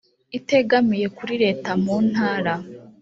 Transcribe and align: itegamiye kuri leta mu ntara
itegamiye 0.37 1.07
kuri 1.17 1.33
leta 1.43 1.69
mu 1.83 1.95
ntara 2.09 2.53